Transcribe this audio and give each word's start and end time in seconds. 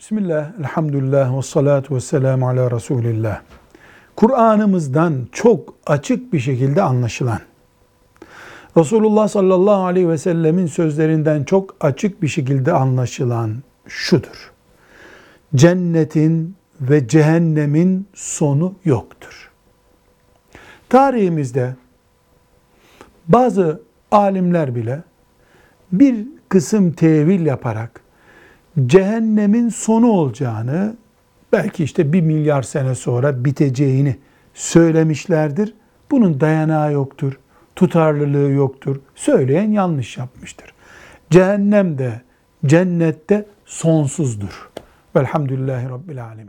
Bismillah, 0.00 0.58
elhamdülillah 0.60 1.38
ve 1.38 1.42
salatu 1.42 1.94
ve 1.94 2.00
selamu 2.00 2.48
ala 2.48 2.70
Resulillah. 2.70 3.40
Kur'an'ımızdan 4.16 5.28
çok 5.32 5.74
açık 5.86 6.32
bir 6.32 6.38
şekilde 6.38 6.82
anlaşılan, 6.82 7.38
Resulullah 8.76 9.28
sallallahu 9.28 9.84
aleyhi 9.84 10.08
ve 10.08 10.18
sellemin 10.18 10.66
sözlerinden 10.66 11.44
çok 11.44 11.76
açık 11.80 12.22
bir 12.22 12.28
şekilde 12.28 12.72
anlaşılan 12.72 13.56
şudur. 13.88 14.52
Cennetin 15.54 16.56
ve 16.80 17.08
cehennemin 17.08 18.08
sonu 18.14 18.74
yoktur. 18.84 19.50
Tarihimizde 20.88 21.74
bazı 23.28 23.82
alimler 24.10 24.74
bile 24.74 25.02
bir 25.92 26.26
kısım 26.48 26.92
tevil 26.92 27.46
yaparak 27.46 28.09
cehennemin 28.86 29.68
sonu 29.68 30.06
olacağını, 30.06 30.96
belki 31.52 31.84
işte 31.84 32.12
bir 32.12 32.20
milyar 32.20 32.62
sene 32.62 32.94
sonra 32.94 33.44
biteceğini 33.44 34.16
söylemişlerdir. 34.54 35.74
Bunun 36.10 36.40
dayanağı 36.40 36.92
yoktur, 36.92 37.38
tutarlılığı 37.76 38.50
yoktur. 38.50 38.96
Söyleyen 39.14 39.70
yanlış 39.70 40.18
yapmıştır. 40.18 40.74
Cehennem 41.30 41.98
de, 41.98 42.20
cennette 42.66 43.46
sonsuzdur. 43.64 44.70
Velhamdülillahi 45.16 45.88
Rabbil 45.88 46.24
Alemin. 46.24 46.48